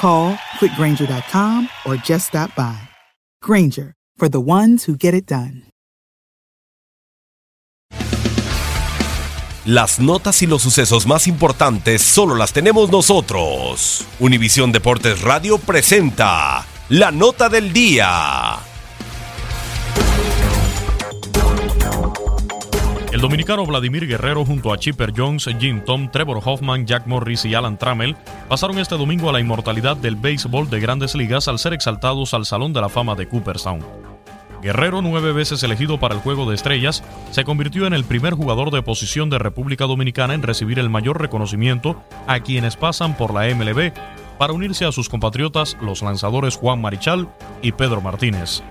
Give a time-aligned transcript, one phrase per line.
[0.00, 2.78] Call quickgranger.com or just stop by.
[3.42, 5.64] Granger, for the ones who get it done.
[9.66, 14.06] Las notas y los sucesos más importantes solo las tenemos nosotros.
[14.18, 18.69] Univisión Deportes Radio presenta la nota del día.
[23.20, 27.52] El dominicano Vladimir Guerrero junto a Chipper Jones, Jim Tom, Trevor Hoffman, Jack Morris y
[27.52, 28.16] Alan Trammell
[28.48, 32.46] pasaron este domingo a la inmortalidad del béisbol de grandes ligas al ser exaltados al
[32.46, 33.84] Salón de la Fama de Cooperstown.
[34.62, 38.70] Guerrero, nueve veces elegido para el Juego de Estrellas, se convirtió en el primer jugador
[38.70, 43.54] de posición de República Dominicana en recibir el mayor reconocimiento a quienes pasan por la
[43.54, 43.92] MLB
[44.38, 47.28] para unirse a sus compatriotas los lanzadores Juan Marichal
[47.60, 48.62] y Pedro Martínez.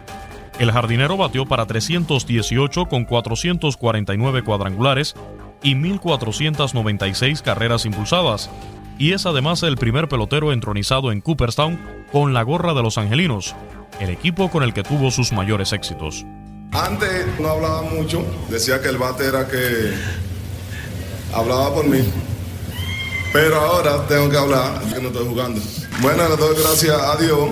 [0.60, 5.16] El jardinero batió para 318 con 449 cuadrangulares
[5.64, 8.50] y 1.496 carreras impulsadas,
[8.98, 11.80] y es además el primer pelotero entronizado en Cooperstown
[12.12, 13.56] con la gorra de los Angelinos,
[14.02, 16.26] el equipo con el que tuvo sus mayores éxitos.
[16.74, 19.94] Antes no hablaba mucho, decía que el bate era que
[21.34, 22.04] hablaba por mí.
[23.32, 25.62] Pero ahora tengo que hablar, que no estoy jugando.
[26.02, 27.50] Bueno, le doy gracias a Dios,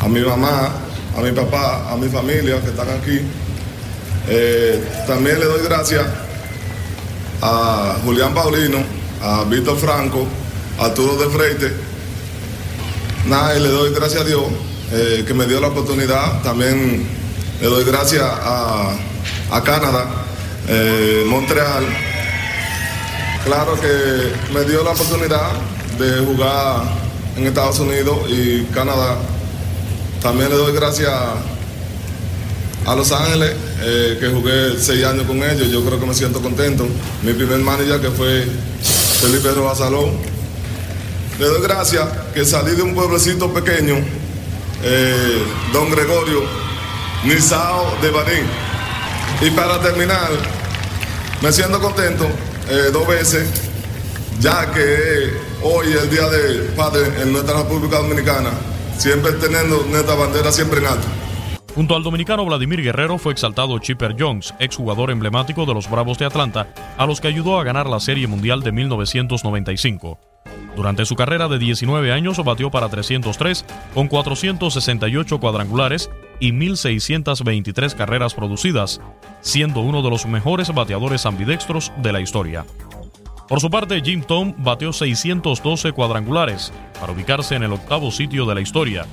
[0.00, 0.70] a mi mamá,
[1.16, 3.20] a mi papá, a mi familia que están aquí.
[4.28, 6.04] Eh, también le doy gracias
[7.40, 8.78] a Julián Paulino,
[9.20, 10.26] a Víctor Franco,
[10.78, 11.72] a Arturo de Freite.
[13.26, 14.44] Nada, y le doy gracias a Dios
[14.92, 16.42] eh, que me dio la oportunidad.
[16.42, 17.06] También
[17.60, 18.94] le doy gracias a,
[19.50, 20.06] a Canadá,
[20.68, 21.84] eh, Montreal.
[23.44, 25.50] Claro que me dio la oportunidad
[25.98, 26.82] de jugar
[27.36, 29.16] en Estados Unidos y Canadá.
[30.22, 31.10] También le doy gracias
[32.86, 35.68] a Los Ángeles, eh, que jugué seis años con ellos.
[35.68, 36.86] Yo creo que me siento contento.
[37.24, 38.46] Mi primer manager, que fue
[39.20, 40.12] Felipe Rojas Salón.
[41.40, 43.96] Le doy gracias que salí de un pueblecito pequeño,
[44.84, 46.44] eh, Don Gregorio,
[47.24, 48.46] Nizao de Banín.
[49.40, 50.30] Y para terminar,
[51.42, 52.28] me siento contento
[52.68, 53.48] eh, dos veces,
[54.38, 58.50] ya que hoy es el Día del Padre en nuestra República Dominicana,
[59.02, 61.08] siempre teniendo nuestra bandera siempre en alto.
[61.74, 66.26] Junto al dominicano Vladimir Guerrero fue exaltado Chipper Jones, exjugador emblemático de los Bravos de
[66.26, 70.20] Atlanta, a los que ayudó a ganar la Serie Mundial de 1995.
[70.76, 78.34] Durante su carrera de 19 años batió para 303 con 468 cuadrangulares y 1.623 carreras
[78.34, 79.00] producidas,
[79.40, 82.64] siendo uno de los mejores bateadores ambidextros de la historia.
[83.52, 88.54] Por su parte, Jim Tom bateó 612 cuadrangulares para ubicarse en el octavo sitio de
[88.54, 89.04] la historia.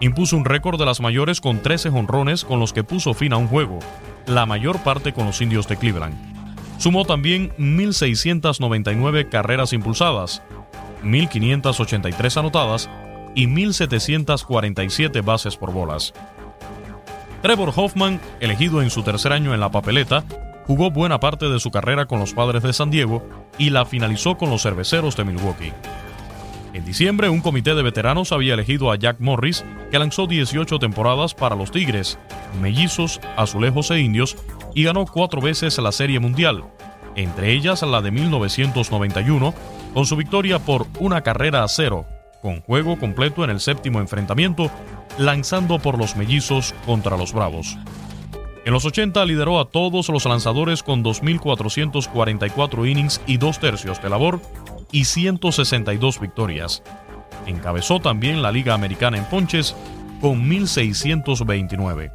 [0.00, 3.36] Impuso un récord de las mayores con 13 jonrones con los que puso fin a
[3.36, 3.80] un juego,
[4.24, 6.14] la mayor parte con los indios de Cleveland.
[6.78, 10.40] Sumó también 1.699 carreras impulsadas,
[11.02, 12.88] 1.583 anotadas
[13.34, 16.14] y 1.747 bases por bolas.
[17.42, 20.24] Trevor Hoffman, elegido en su tercer año en la papeleta,
[20.66, 23.26] jugó buena parte de su carrera con los Padres de San Diego
[23.58, 25.72] y la finalizó con los Cerveceros de Milwaukee.
[26.72, 31.34] En diciembre, un comité de veteranos había elegido a Jack Morris, que lanzó 18 temporadas
[31.34, 32.18] para los Tigres,
[32.62, 34.36] Mellizos, Azulejos e Indios,
[34.74, 36.64] y ganó cuatro veces la Serie Mundial,
[37.14, 39.54] entre ellas la de 1991,
[39.92, 42.06] con su victoria por una carrera a cero,
[42.40, 44.70] con juego completo en el séptimo enfrentamiento,
[45.18, 47.76] lanzando por los Mellizos contra los Bravos.
[48.64, 54.08] En los 80 lideró a todos los lanzadores con 2.444 innings y dos tercios de
[54.08, 54.40] labor
[54.92, 56.82] y 162 victorias.
[57.46, 59.74] Encabezó también la Liga Americana en ponches
[60.20, 62.12] con 1.629.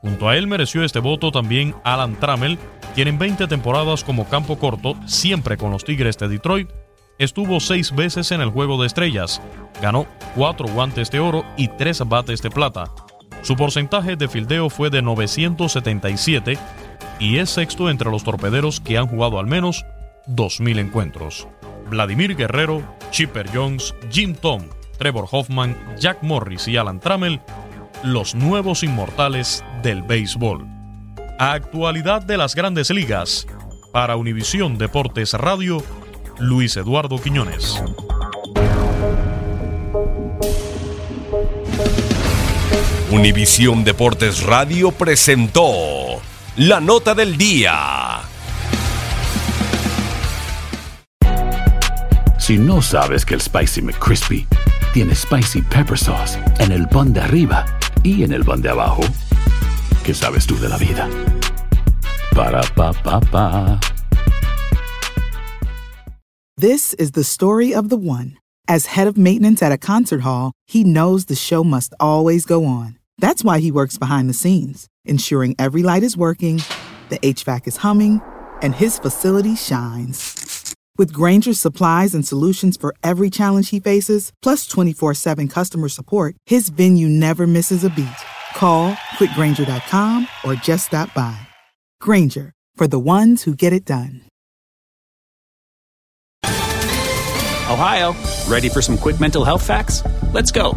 [0.00, 2.58] Junto a él mereció este voto también Alan Trammell,
[2.94, 6.68] quien en 20 temporadas como campo corto, siempre con los Tigres de Detroit,
[7.18, 9.40] estuvo seis veces en el Juego de Estrellas,
[9.80, 12.90] ganó cuatro guantes de oro y tres bates de plata,
[13.42, 16.58] su porcentaje de fildeo fue de 977
[17.18, 19.84] y es sexto entre los torpederos que han jugado al menos
[20.28, 21.48] 2.000 encuentros.
[21.88, 24.62] Vladimir Guerrero, Chipper Jones, Jim Tom,
[24.98, 27.40] Trevor Hoffman, Jack Morris y Alan Trammell,
[28.04, 30.66] los nuevos inmortales del béisbol.
[31.38, 33.46] Actualidad de las grandes ligas.
[33.92, 35.82] Para Univisión Deportes Radio,
[36.38, 37.82] Luis Eduardo Quiñones.
[43.12, 46.22] Univisión Deportes Radio presentó
[46.56, 48.22] la nota del día.
[52.38, 54.46] Si no sabes que el Spicy McCrispy
[54.94, 57.66] tiene Spicy Pepper Sauce en el pan de arriba
[58.02, 59.02] y en el pan de abajo,
[60.04, 61.06] ¿qué sabes tú de la vida?
[62.34, 63.78] Para, pa, pa, pa.
[66.56, 68.38] This is the story of the one.
[68.66, 72.64] As head of maintenance at a concert hall, he knows the show must always go
[72.64, 73.01] on.
[73.18, 76.62] That's why he works behind the scenes, ensuring every light is working,
[77.08, 78.20] the HVAC is humming,
[78.62, 80.74] and his facility shines.
[80.98, 86.36] With Granger's supplies and solutions for every challenge he faces, plus 24 7 customer support,
[86.46, 88.08] his venue never misses a beat.
[88.54, 91.36] Call quickgranger.com or just stop by.
[92.00, 94.22] Granger, for the ones who get it done.
[97.72, 98.14] Ohio,
[98.46, 100.02] ready for some quick mental health facts?
[100.34, 100.76] Let's go.